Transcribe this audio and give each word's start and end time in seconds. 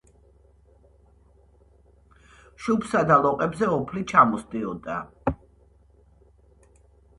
შუბლსა 2.65 3.03
და 3.13 3.19
ლოყებზე 3.27 3.71
ოფლი 3.77 4.05
ჩამოსდიოდა. 4.15 4.99